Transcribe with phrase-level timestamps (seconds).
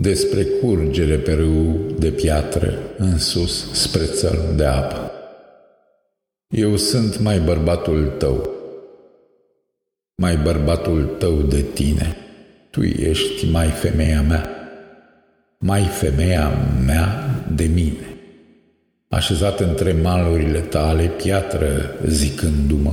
[0.00, 5.10] despre curgere pe râu de piatră în sus spre țărm de apă.
[6.48, 8.50] Eu sunt mai bărbatul tău,
[10.22, 12.16] mai bărbatul tău de tine,
[12.70, 14.48] tu ești mai femeia mea,
[15.58, 16.50] mai femeia
[16.86, 17.24] mea
[17.54, 18.16] de mine.
[19.08, 22.92] Așezat între malurile tale, piatră, zicându-mă,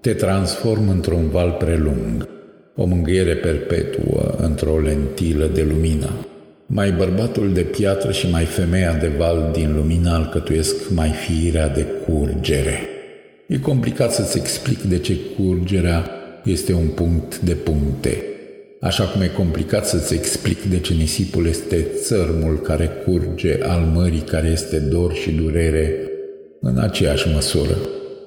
[0.00, 2.28] te transform într-un val prelung,
[2.76, 6.10] o mângâiere perpetuă într-o lentilă de lumină.
[6.74, 11.86] Mai bărbatul de piatră și mai femeia de val din lumină alcătuiesc mai firea de
[12.06, 12.80] curgere.
[13.46, 16.10] E complicat să-ți explic de ce curgerea
[16.44, 18.24] este un punct de puncte,
[18.80, 24.20] așa cum e complicat să-ți explic de ce nisipul este țărmul care curge al mării
[24.20, 25.94] care este dor și durere
[26.60, 27.76] în aceeași măsură.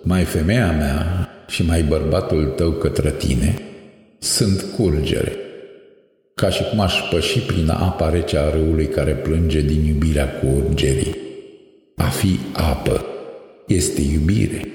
[0.04, 3.56] Mai femeia mea și mai bărbatul tău către tine
[4.20, 5.32] sunt curgere,
[6.36, 11.16] ca și cum aș păși prin apa rece a râului care plânge din iubirea curgerii.
[11.96, 13.06] A fi apă
[13.68, 14.68] este iubire.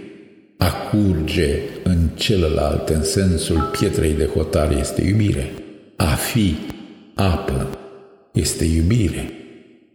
[0.56, 5.50] A curge în celălalt, în sensul pietrei de hotar, este iubire.
[5.96, 6.56] A fi
[7.14, 7.78] apă
[8.32, 9.30] este iubire.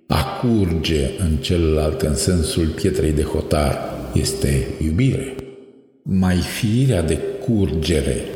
[0.07, 3.77] A curge în celălalt, în sensul pietrei de hotar,
[4.13, 5.35] este iubire.
[6.01, 8.34] Mai firea de curgere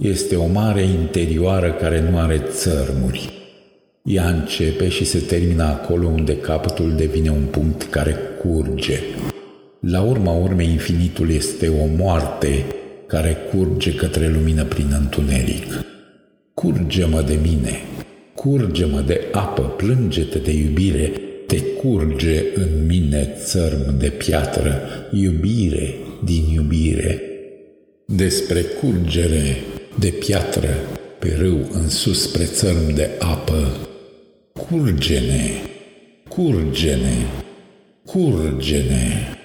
[0.00, 3.30] este o mare interioară care nu are țărmuri.
[4.02, 8.98] Ea începe și se termină acolo unde capătul devine un punct care curge.
[9.80, 12.64] La urma urmei, infinitul este o moarte
[13.06, 15.84] care curge către lumină prin întuneric.
[16.54, 17.80] Curge-mă de mine,
[18.34, 21.12] curge-mă de apă, plânge-te de iubire,
[21.46, 24.80] te curge în mine țărm de piatră,
[25.12, 27.22] iubire din iubire.
[28.06, 29.56] Despre curgere
[29.98, 30.74] de piatră
[31.18, 33.76] pe râu în sus spre țărm de apă,
[34.52, 35.50] curgene,
[36.28, 37.16] curgene,
[38.04, 39.36] curgene.